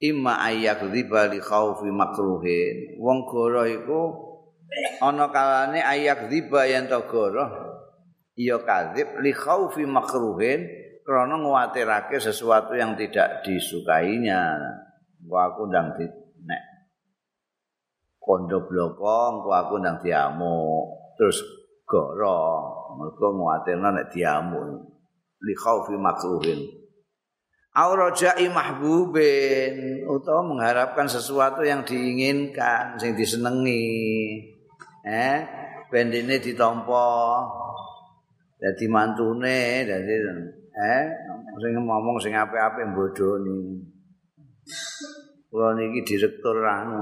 [0.00, 4.31] imma ayak riba li khaufi makruhin wong goro iku
[5.02, 7.02] ana kalane ayak riba yen to
[8.38, 10.64] iya kadzib li khaufi makruhin
[11.02, 14.56] krana nguwatirake sesuatu yang tidak disukainya.
[15.22, 16.06] Gua aku ndang di
[16.42, 16.62] nek
[18.18, 21.42] kondo bloko aku ndang diamuk terus
[21.86, 22.40] goro
[22.98, 24.62] mergo muatirna nek diamu
[25.42, 26.60] li khaufi makruhin.
[27.72, 34.51] Au raja'i mahbubin utawa mengharapkan sesuatu yang diinginkan sing disenengi
[35.02, 35.38] eh
[35.90, 37.06] bendine ditampa
[38.58, 40.14] dadi mantune dadi
[40.72, 41.04] eh
[41.58, 43.82] sing ngomong sing apik-apik bodoni
[45.50, 46.98] kula niki direktur anu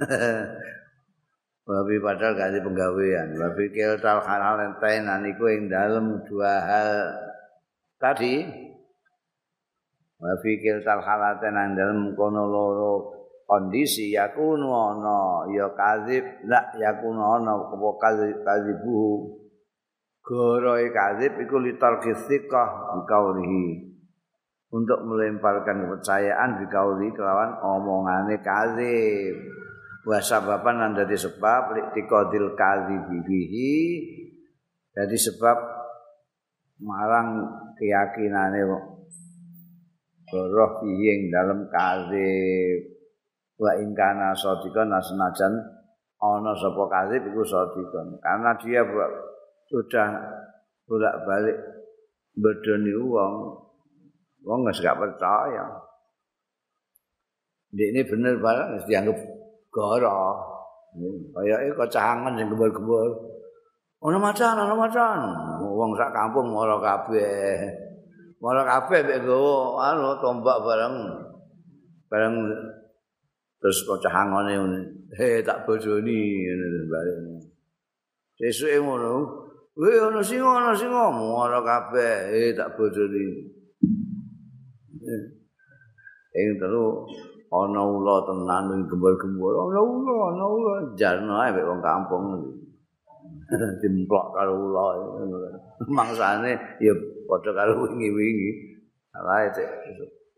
[1.70, 3.38] Babi padahal ada penggawean.
[3.38, 6.90] Babi kiltal halal enten aniku yang dalam dua hal
[7.94, 8.42] tadi.
[10.18, 13.19] Babi kiltal halal enten dalam kono loro
[13.50, 19.26] kondisi yakunu ono ya kazib la yakunu ono kepo kazib kazibu
[20.22, 22.70] goroi kazib iku litar kisikoh
[23.02, 23.90] dikaulihi
[24.70, 29.34] untuk melemparkan kepercayaan dikauli kelawan omongane kazib
[30.06, 33.76] wa sababan lan dadi sebab liqadil kadhibi bihi.
[34.90, 35.58] Dadi sebab
[36.82, 37.46] marang
[37.78, 38.62] keyakinane
[40.30, 42.89] roh ing dalam kadzib
[43.60, 45.52] wa ing kana sadika nasnajan
[46.16, 48.80] ana sapa kadzib iku sadika karena dia
[49.68, 50.08] sudah
[50.88, 51.56] bolak-balik
[52.32, 53.32] bedoni wong
[54.40, 55.90] wong gak percaya
[57.70, 59.18] ini bener barang dianggap
[59.70, 60.18] gara.
[61.38, 63.08] Kayake kecangen sing gembul-gembul.
[64.02, 65.18] Ono macan, ono macan.
[65.62, 67.70] Wong sak kampung mara kabeh.
[68.42, 70.94] Mara kabeh mek gowo anu tombak bareng.
[72.10, 72.34] Bareng
[73.60, 74.56] terus bocah angone
[75.14, 77.12] he tak bojoni ngene bali
[78.40, 79.12] sesuke ngono
[79.76, 83.24] we ono sing ono sing ngono kabeh he tak bojoni
[86.40, 87.04] ing telu
[87.50, 90.74] ana ula tenan ning gembul-gembul ana ula ana ula.
[90.94, 92.38] Jarno ae wong kampung.
[93.82, 94.84] Dimplok karo ula
[95.90, 96.94] mangsane ya
[97.26, 98.50] padha karo wingi-wingi.
[99.18, 99.70] Ae cek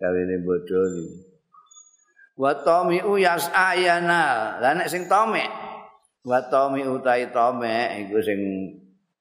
[0.00, 1.31] kawene bodho iki
[2.42, 5.46] wa tami uyas ayana la nek sing tome
[6.26, 8.40] wa tami utai tome iku sing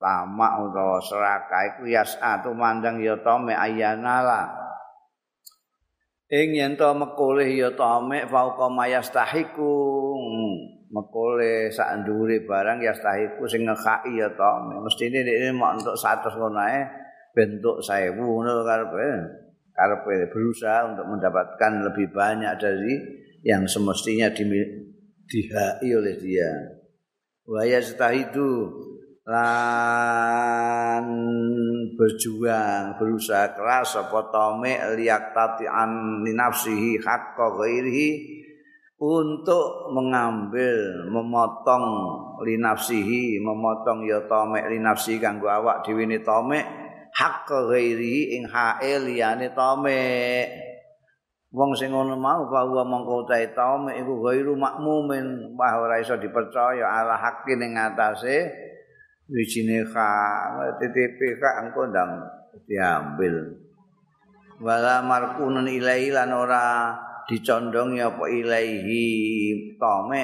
[0.02, 4.26] tamak utawa serakah iku yas atu mandang ya tome ayana
[6.34, 9.70] ing yen to mekole ya tamek fauqa mayastahiku
[10.90, 16.26] mekole sak ndure barang ya stahiku sing ngekaki ya tamek mestine nek mok entuk 100
[16.42, 16.82] ngono ae
[17.38, 19.06] bentuk 1000 ngono karepe
[19.74, 22.94] karepe berusaha untuk mendapatkan lebih banyak dari
[23.42, 24.30] yang semestinya
[25.26, 26.52] dihai oleh dia.
[27.48, 28.70] Wa yastahidu
[29.22, 31.06] lan
[31.94, 38.10] berjuang berusaha keras apa tome liak tatian linafsihi hakka ghairihi
[39.02, 41.86] untuk mengambil memotong
[42.46, 46.81] linafsihi memotong ya tome linafsi kanggo awak dhewe ne tome
[47.16, 50.04] hakka ghairihi ing hae liyane tome.
[51.52, 55.52] Wong sing ngono mau bahwa mongko utahe tome iku ghairu makmumin.
[55.60, 58.48] Wah ora iso dipercaya ala haqqin ing atase
[59.28, 60.10] wijine ka
[60.80, 62.24] TTP ka engko ndang
[62.68, 63.36] diambil.
[64.64, 66.96] Wala markunun ilahi lan ora
[67.28, 69.04] dicondongi apa ilahi
[69.80, 70.24] tome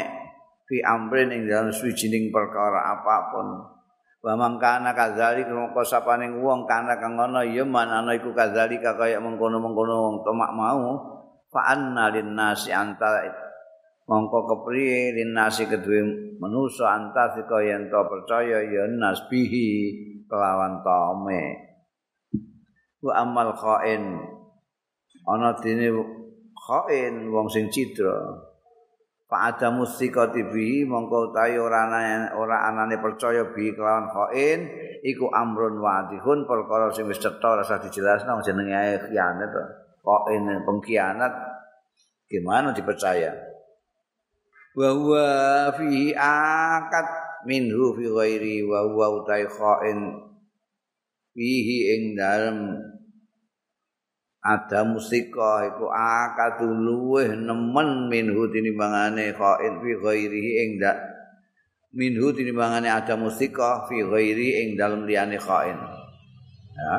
[0.67, 3.76] fi amrin ing dalam suwijining perkara apapun
[4.17, 9.93] wa mangkana kadzali mongko sapaning wong kana kang ngono ya manana iku kadzali kaya mengkono-mengkono
[9.93, 11.15] wong tomak mau.
[11.47, 13.23] Fa anna lin nasi anta
[14.07, 16.01] mongko kepriye linasi kedue
[16.39, 19.69] manusa antas kaya yen to percaya ya nasbihi
[20.27, 21.43] kelawan tome.
[22.99, 24.17] Wa amal khain
[25.27, 25.93] ana dene
[26.55, 28.46] khain wong sing cidra
[29.27, 31.83] fa ada mustikati bi mongko utahe ora
[32.31, 34.59] ora anane percaya bi kelawan khain
[35.03, 39.63] iku amrun wadihun perkara sing wis cetha rasa dijelasno jenenge ae khianat to.
[40.07, 41.33] Khain pengkhianat
[42.31, 43.35] gimana dipercaya?
[44.71, 45.27] Wa huwa
[45.75, 47.07] fihi akad
[47.43, 50.23] minhu fi ghairi wa huwa utai khain
[51.35, 52.79] fihi ing dalem
[54.41, 60.97] ada musika iku akad luweh nemen minhu tinimbangane khain fi ghairi ing dak
[61.97, 65.77] minhu tinimbangane ada musika fi ghairi ing dalem liyane khain.
[66.77, 66.95] Ya.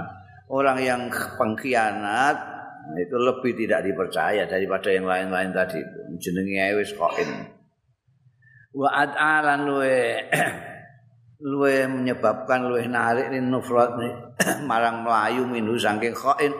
[0.49, 2.37] Orang yang pengkhianat
[2.97, 5.79] itu lebih tidak dipercaya daripada yang lain-lain tadi.
[6.19, 7.55] Jenenge wis khain.
[8.75, 9.99] Wa ad'alan luwe
[11.53, 13.95] luwe menyebabkan luwe narik nufrat
[14.69, 16.53] marang melayu minhu saking khain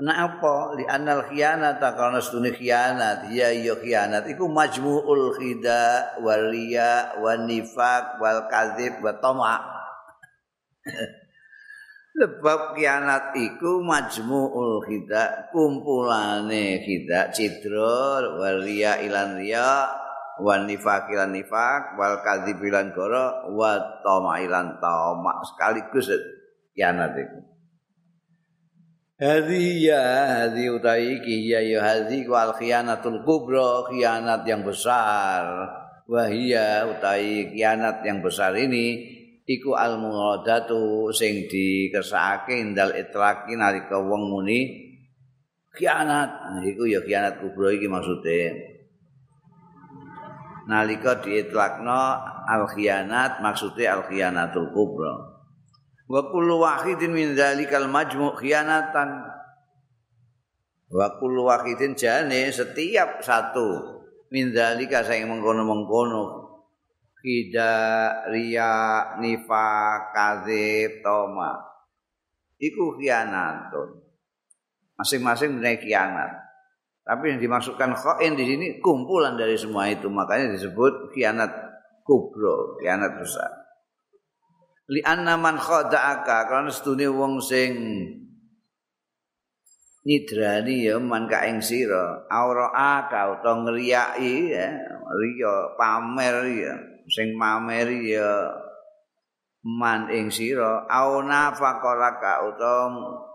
[0.00, 0.72] Kenapa?
[0.80, 3.28] Li anal khianat karena setune khianat.
[3.28, 9.60] Ya iya khianat iku majmu'ul khida wal riya wan nifaq wal kadzib wa tama.
[12.16, 19.84] Sebab khianat iku majmu'ul khida kumpulane khida cidra wal riya ilan riya
[20.40, 26.08] wan nifaq lan nifaq wal kadzibilan goro wa tamailan tamak sekaligus
[26.72, 27.59] kianat iku
[29.20, 30.00] Hadi ya
[30.48, 35.44] hadi utai iki ya ya hadi wal khianatul kubra khianat yang besar.
[36.08, 38.96] Wahia utai khianat yang besar ini
[39.44, 44.88] iku al muradatu sing dikersakake ndal itlaqi nalika wong muni
[45.76, 46.56] khianat.
[46.64, 48.40] Iku ya khianat kubra iki maksude.
[50.64, 52.02] Nalika diitlakno
[52.48, 55.29] al khianat maksude al khianatul kubra
[56.10, 59.30] wa kullu wahidin min dzalikal majmu' khianatan.
[60.90, 64.02] Wa kullu wahidin jane setiap satu
[64.34, 66.50] min dzalika sing mengkono-mengkono.
[67.20, 67.72] Kida
[68.32, 68.72] riya
[69.22, 71.70] nifaq kadzib toma
[72.58, 74.02] iku khianatun.
[74.98, 76.50] Masing-masing menaik khianat.
[77.00, 80.12] Tapi yang dimaksudkan khain di sini kumpulan dari semua itu.
[80.12, 81.48] Makanya disebut kianat
[82.04, 83.59] kubro, kianat besar.
[84.90, 86.50] Li anna man khada'aka.
[86.50, 87.70] Karena setune wong sing
[90.02, 92.26] nidrani ya man ka ing sira.
[92.26, 94.66] Aura aka utawa ngriyaki ya.
[95.14, 96.74] Riya pamer ya.
[97.06, 98.50] Sing mameri ya.
[99.62, 100.90] Man ing sira.
[100.90, 103.30] Auna faqaraka utawa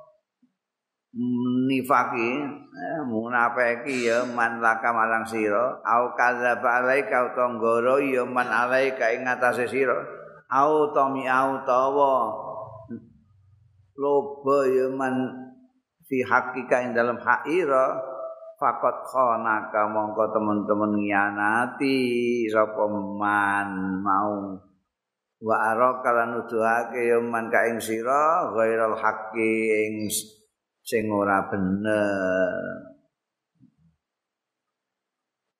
[1.72, 4.28] nifaki eh, munafiki ya.
[4.28, 5.80] Man laka marang sira.
[5.88, 8.28] Au kadzaba alaika utanggara ya.
[8.28, 12.16] Man alaika ing atase sira au tami au tawa
[13.96, 15.16] loba ya man
[16.06, 17.96] fi hakika ing dalam haira
[18.56, 21.98] fakot khonaka mongko teman-teman ngianati
[22.48, 24.60] sapa man mau.
[25.46, 29.52] Wa araka lan nuduhake ya man ka ing sira ghairal haqqi
[29.84, 30.08] ing
[30.86, 32.95] sing ora bener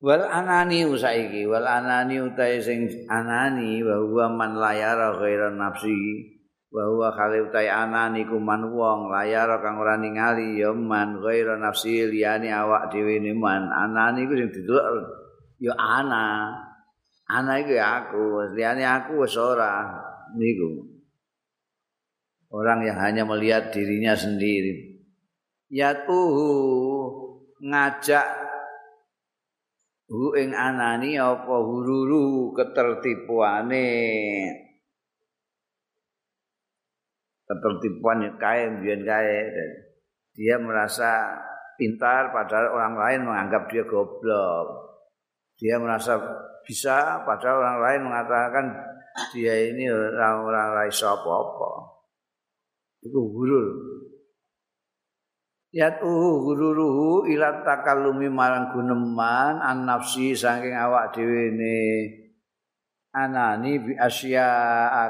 [0.04, 6.36] wal anani usaiki wal anani utahe sing anani wa huwa man layara ghairan nafsi
[6.68, 11.64] wa huwa khali utahe anani ku man wong layara kang ora ningali ya man ghairan
[11.64, 13.72] nafsi liyane awak dhewe ne man.
[13.72, 14.84] Anani ku sing didelok
[15.56, 16.52] ya ana.
[17.26, 19.88] Ana iku aku liyane aku wis ora
[20.36, 20.86] niku.
[22.52, 25.02] Orang yang hanya melihat dirinya sendiri.
[25.66, 26.46] Yatuhu
[27.58, 28.45] ngajak
[30.10, 33.88] hu ing anani apa hururu ketertipuane?
[37.46, 39.38] Ketertipuan kae biyen kae.
[40.34, 41.40] Dia merasa
[41.78, 44.66] pintar padahal orang lain menganggap dia goblok.
[45.56, 46.20] Dia merasa
[46.66, 48.66] bisa padahal orang lain mengatakan
[49.32, 51.72] dia ini orang-orang lain apa-apa.
[53.00, 53.95] Itu hurur
[55.74, 61.82] yatu gururuhu ila takallumi marang guneman an nafsi saking awak dhewe ne
[63.16, 64.44] anani bi asya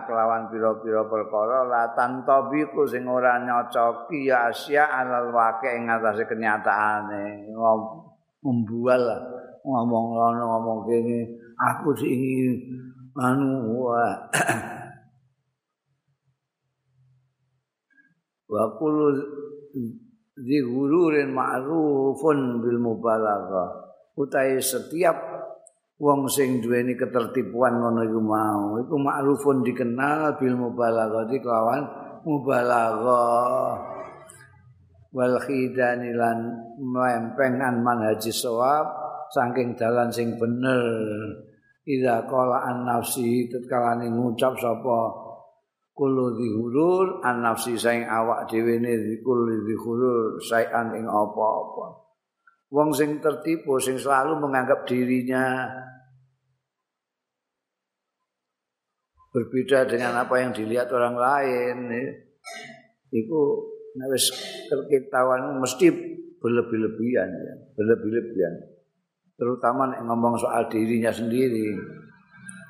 [0.07, 7.50] kelawan pira-pira perkara la tantabiku sing ora nyocoki ya asya alal wake ing atase kenyataane.
[8.46, 9.02] Membual
[9.66, 11.26] ngomong lono ngomong kene
[11.59, 12.22] aku sing
[13.18, 13.59] anu
[18.46, 18.62] wa
[20.37, 23.89] zihururin ma'rufun bil mubalaghah.
[24.16, 25.16] Utahe setiap
[25.97, 28.76] wong sing duweni ketertipuan ngono iku mau.
[28.80, 31.24] Iku ma'rufun dikenal bil mubalaghah.
[31.28, 31.82] Kelawan
[32.24, 33.74] mubalaghah.
[35.16, 36.39] Wal khidani lan
[36.76, 38.84] mempengan manhaji sawab
[39.32, 40.84] saking dalan sing bener.
[41.87, 45.26] Ida qala an nafsi tatkala ngucap sapa
[45.97, 52.05] kulo dihurur an nafsi saing awak dhewe ne kulo dihurur sayan ing apa-apa.
[52.68, 55.64] Wong sing tertipu sing selalu menganggap dirinya
[59.32, 61.76] berbeda dengan apa yang dilihat orang lain
[63.09, 63.40] itu
[64.12, 64.28] wis
[64.92, 65.88] ketahuan mesti
[66.36, 67.55] berlebih-lebihan ya.
[67.72, 68.55] Berlebih-lebihan.
[69.40, 71.72] Terutama nek ngomong soal dirinya sendiri.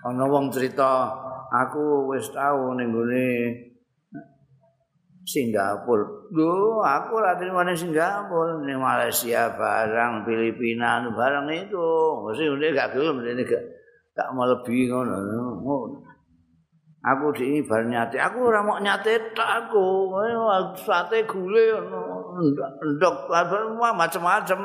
[0.07, 1.11] Ana wong cerita
[1.51, 3.29] aku wis tau ning gone
[5.27, 6.07] Singapura.
[6.31, 11.87] Lho, aku ora trimo ning Singapura, ning Malaysia barang, Filipina barang itu.
[12.23, 13.63] Mesti ngene gak gelem ini gak
[14.15, 15.19] gak mau lebih ngono.
[17.07, 20.15] Aku di ini bar nyate, aku ora mau nyate tak aku.
[20.79, 21.75] Sate gule
[22.95, 23.27] ndok
[23.99, 24.61] macam-macam.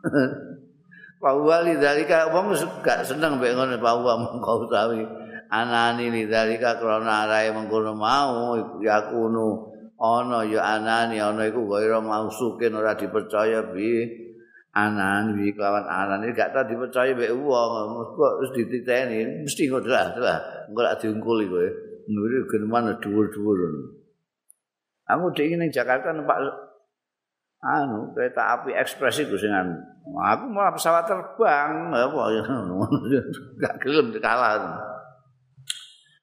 [1.20, 5.19] Pak Wali dari wong gak seneng mbek ngono Pak Wali mengko utawi.
[5.50, 12.74] Anani lidzalika krana arae mengkono mau ya kuno ana ya anani ana iku wae mausukin
[12.78, 14.06] ora dipercaya bi.
[14.70, 17.90] Anani bi kawan anani gak tau dipercaya mbek wong.
[18.14, 20.14] Kok wis dititeni mesti ngono lah
[20.70, 21.58] engko lak diungkul iku
[22.10, 23.58] nuri geneman dhuwur-dhuwur
[25.10, 26.38] aku dhewe ning Jakarta numpak
[27.60, 32.42] anu kereta api ekspres itu sing aku malah pesawat terbang apa ya?
[33.62, 34.56] Gak gelem kalah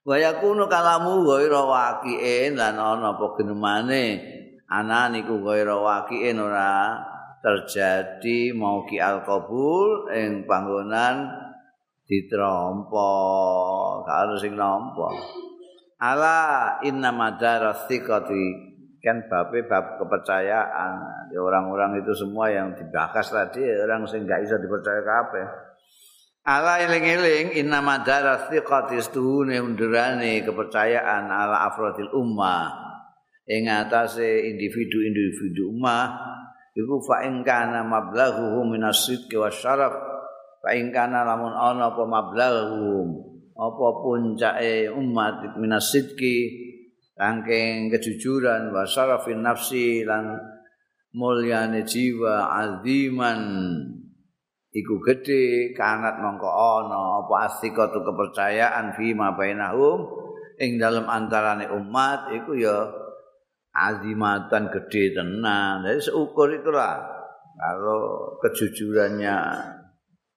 [0.07, 4.23] Waya kuno kalamu ghaira waqi'in lan ana apa genemane?
[4.71, 6.95] Ana niku ghaira waqi'in ora
[7.43, 11.27] terjadi mau ki alqabul ing panggonan
[12.07, 13.11] ditrompo
[14.07, 15.11] karo sing nampa.
[15.99, 16.39] Ala
[16.87, 18.45] inna madarasiqati
[19.03, 21.35] kan babe bab kepercayaan.
[21.35, 25.66] Orang-orang itu semua yang dibahas tadi orang sing gak bisa dipercaya kabeh
[26.47, 32.71] Ala eling-eling inna madara thiqatis tuhune undurane kepercayaan ala afrodil ummah.
[33.51, 36.07] Ing atase individu-individu ummah
[36.71, 39.91] iku fa ing kana mablaghuhum minasidqi wasyaraf
[40.63, 43.07] fa ing kana lamun ana apa mablaghuhum
[43.51, 46.35] apa puncake umat minasidqi
[47.19, 50.31] rangkeng kejujuran wa syarafin nafsi lan
[51.11, 53.41] mulyane jiwa aziman
[54.77, 60.05] iku gedhe kanat mongko ana apa asikatu kepercayaan fi ma bainahum.
[60.57, 62.85] Ing dalam antarane umat iku ya
[63.73, 65.85] azimatan gede tenan.
[65.85, 66.97] Jadi seukur itulah
[67.57, 69.37] kalau kejujurannya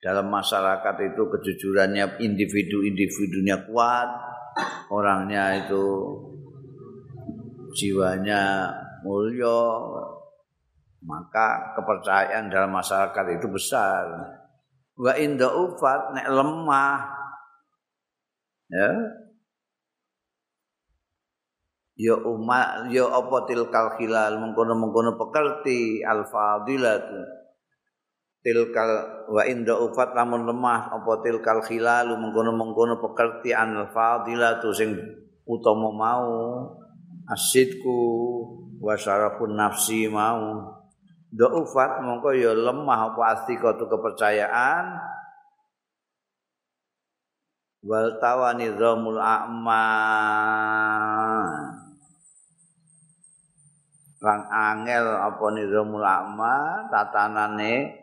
[0.01, 4.09] dalam masyarakat itu kejujurannya individu-individunya kuat,
[4.89, 5.85] orangnya itu
[7.77, 8.73] jiwanya
[9.05, 9.61] mulia,
[11.05, 14.05] maka kepercayaan dalam masyarakat itu besar.
[15.01, 16.99] Wa inda ufat nek lemah.
[18.69, 18.91] Ya.
[22.01, 27.05] Ya umat ya apa tilkal khilal mengkono-mengkono pekerti al fadilat
[28.41, 28.89] tilkal
[29.29, 34.97] wa inda ufat lamun lemah apa tilkal khilal mengkono-mengkono pekerti al fadilat sing
[35.45, 36.33] utama mau.
[37.31, 37.95] Asidku
[38.83, 40.80] wa syarafun nafsi mau
[41.31, 44.99] do ufat mongko ya lemah apa astika kepercayaan.
[47.81, 50.61] Wal tawani zamul a'man
[54.21, 57.97] lan angel apa nizamul amma tatanane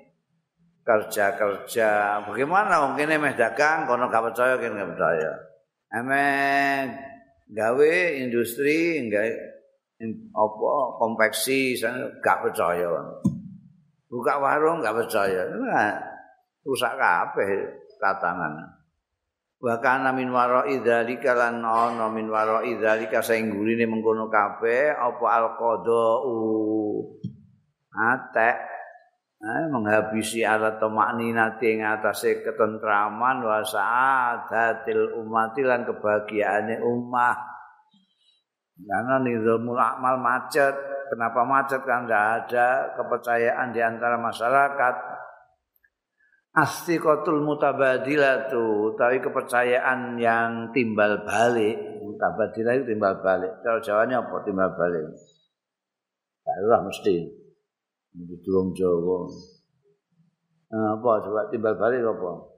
[0.81, 2.23] kerja-kerja.
[2.25, 5.31] Bagaimana wong kene meh dagang kono gak percaya kene gak percaya.
[5.93, 6.89] Emeh
[7.53, 9.29] gawe industri gawe
[10.33, 10.71] apa
[11.01, 11.73] konveksi
[12.21, 12.89] gak percaya.
[14.07, 15.45] Buka warung gak percaya.
[16.67, 17.49] Rusak kabeh
[17.97, 18.77] tatanan
[19.57, 25.25] wa kana min wara'i dzalika lan ana min wara'i dzalika sing gurine mengkono kabeh apa
[25.25, 27.17] alqadau.
[27.97, 28.57] Atek.
[29.37, 37.37] Eh, menghabisi alat tomakninati ing atase ketentraman wa saadatil umati lan kebahagiaane ummah
[38.85, 40.75] karena nizamul amal macet.
[41.09, 41.81] Kenapa macet?
[41.87, 44.95] Kan tidak ada kepercayaan di antara masyarakat.
[46.57, 52.01] Astiqatul mutabadilatu tapi kepercayaan yang timbal balik.
[52.01, 53.61] Mutabadilah itu timbal balik.
[53.61, 55.05] Kalau jawanya apa timbal balik?
[56.45, 57.15] Barulah mesti.
[58.17, 59.29] Di durung Jawa.
[60.73, 61.11] Apa?
[61.21, 62.56] Coba timbal balik apa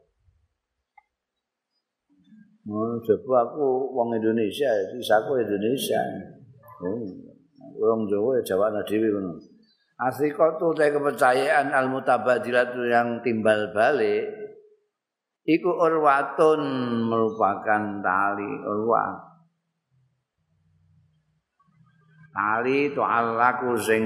[2.68, 6.02] Oh, coba aku wong Indonesia, sisaku Indonesia.
[6.84, 7.00] Oh,
[7.80, 9.40] wong Jawa ya Jawa dhewe ngono.
[10.00, 14.32] Asiqatu te kepercayaan al mutabadilatu yang timbal balik
[15.44, 16.62] iku urwatun
[17.04, 19.20] merupakan tali urwa
[22.32, 24.04] tali alaku sing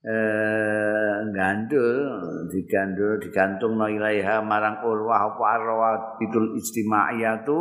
[0.00, 0.81] eh,
[1.30, 2.10] gandul
[2.50, 7.60] digandul digantung no ilaiha marang urwa apa arwa bidul istimaiyatu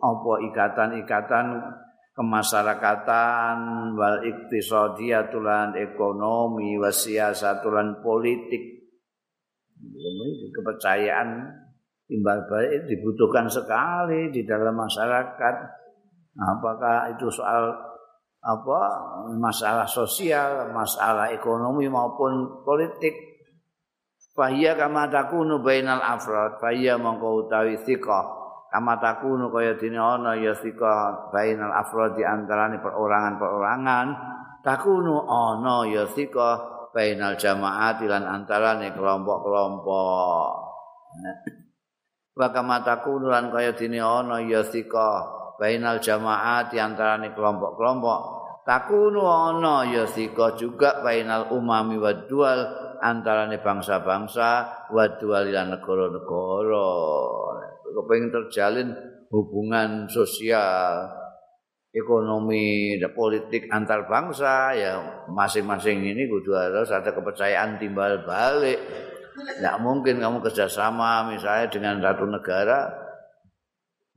[0.00, 1.46] apa ikatan-ikatan
[2.14, 3.58] kemasyarakatan
[3.98, 8.86] wal iktisadiatulan ekonomi wasiasatulan politik.
[10.54, 11.50] Kepercayaan
[12.06, 15.54] timbal balik dibutuhkan sekali di dalam masyarakat.
[16.34, 17.93] Apakah itu soal
[18.44, 18.80] apa
[19.40, 23.16] masalah sosial masalah ekonomi maupun politik.
[24.34, 26.60] Fahiyya kama takunu bainal afrad.
[26.60, 28.44] Fahiyya mongkau utawi thiqah.
[28.68, 34.06] Kama takunu kaya dene ana ya sika bainal afradi antarané perorangan-perorangan.
[34.66, 36.58] Takunu ana ya sika
[36.90, 40.50] bainal jamaat lan antarané kelompok-kelompok.
[42.34, 45.22] Wa kama takunu lan kaya dene ana ya sika
[45.60, 48.20] bainal jamaat antarané kelompok-kelompok
[48.64, 52.60] takunu ana ya sika juga bainal umami wa dual
[53.02, 54.50] antarané bangsa-bangsa
[54.90, 56.90] wa dual lan negara-negara
[57.94, 58.88] kepengin terjalin
[59.30, 61.10] hubungan sosial,
[61.94, 64.92] ekonomi, dan politik antar bangsa, ya
[65.30, 68.78] masing-masing ini kudu harus ada kepercayaan timbal balik.
[69.34, 73.03] Tidak mungkin kamu kerjasama misalnya dengan satu negara,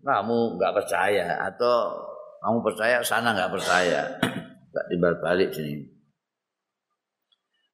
[0.07, 1.99] kamu nggak percaya atau
[2.39, 4.07] kamu percaya sana nggak percaya,
[4.71, 5.83] nggak timbal balik sini.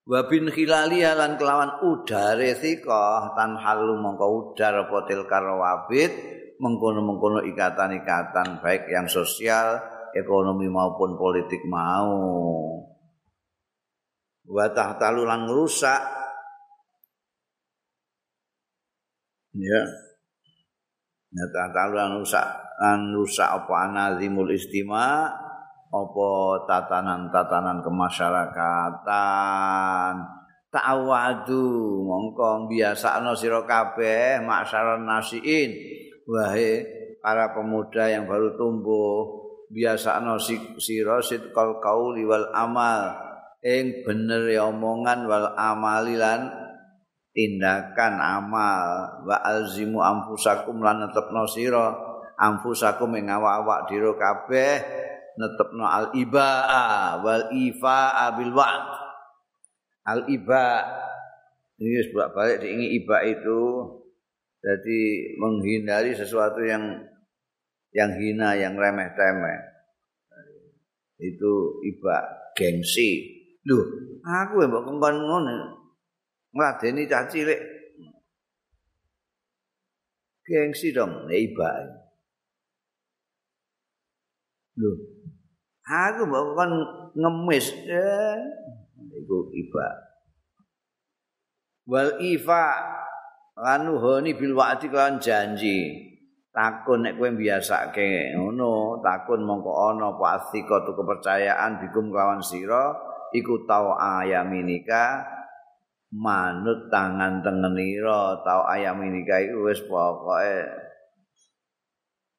[0.04, 6.12] wa bin khilali lan kelawan udare sika tan halu mongko udar apa til karawabit
[6.64, 9.84] mengkono-mengkono ikatan-ikatan baik yang sosial,
[10.16, 12.80] ekonomi maupun politik mau.
[14.48, 16.02] Wa tahtalu lan rusak.
[19.54, 19.82] Ya.
[21.34, 22.46] Ya tahtalu lan rusak,
[22.78, 25.34] lan rusak apa anazimul istima'
[25.94, 30.14] apa tatanan-tatanan kemasyarakatan.
[30.74, 31.62] Ta'awadu
[32.06, 35.72] mongko biasakno sira kabeh maksaran nasiin.
[36.26, 36.82] Wahai
[37.22, 40.42] para pemuda yang baru tumbuh biasakno
[40.82, 43.14] sira sitkal qauli wal amal.
[43.62, 46.50] Ing bener omongan wal amali lan
[47.34, 48.82] tindakan amal.
[49.28, 51.92] Wa alzimu ampusakum lan netepno sira.
[52.34, 54.74] Ampusakum ing awak-awak dira kabeh
[55.38, 58.86] netepno al ibaa wal ifa bil wa'd.
[60.08, 60.66] Al iba.
[61.82, 63.62] Ini sebab balik diingi iba itu.
[64.64, 65.00] Jadi
[65.36, 66.96] menghindari sesuatu yang
[67.92, 69.60] yang hina yang remeh temeh
[71.20, 72.24] itu iba
[72.56, 73.44] gengsi.
[73.68, 73.80] Lho
[74.24, 75.83] aku mbok kongkon ngono
[76.54, 77.62] ngladeni cah cilik.
[80.44, 81.72] Gengsi dong iba
[84.78, 84.92] lho.
[85.84, 86.72] Aku mbok kon
[87.16, 88.40] ngemis eh
[89.20, 89.88] iku iba.
[91.84, 92.64] Wal ifa
[93.60, 96.12] lanuhoni bil wa'di kan janji.
[96.54, 102.94] Takun nek kowe biasake ngono takun mongko ana asika tu kepercayaan bikum kawan sira
[103.34, 105.26] iku tau ayaminika
[106.14, 110.62] manut tangan tengenira tau ayaminika iku wis pokoke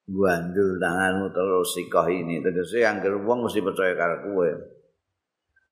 [0.05, 2.39] gandul tanganmu terus sikoh ini.
[2.39, 4.51] Tegese anggere wong mesti percaya karo kowe.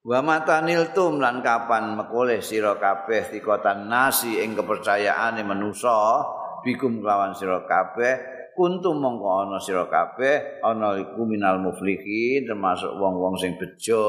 [0.04, 6.20] Wa matanil tum lan kapan mekoleh sira kabeh tikotan nasi ing kepercayaane manusa
[6.60, 13.32] bikum lawan sira kabeh kuntum mongko ana sira kabeh ana iku minal muflihin termasuk wong-wong
[13.40, 14.04] sing bejo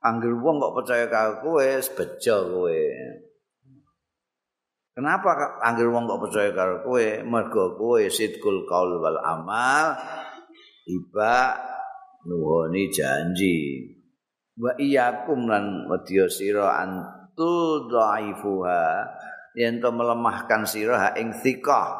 [0.00, 2.82] anggere wong kok percaya karo kowe bejo kowe
[4.90, 7.06] Kenapa anggere wong kok percaya karo kowe?
[7.24, 9.96] Mergo kowe sidkul qaul wal amal
[10.88, 11.56] iba
[12.26, 13.86] nuhoni janji.
[14.60, 18.82] Wa iyyakum lan wedya sira antu dhaifuha
[19.56, 21.96] yen to melemahkan sira ing thikah.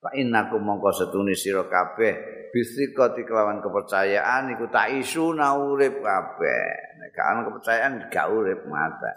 [0.00, 6.66] Fa innakum mongko setune sira kabeh bisika kelawan kepercayaan iku tak isu urip kabeh.
[6.98, 7.10] Nek
[7.46, 9.12] kepercayaan gak urip mata.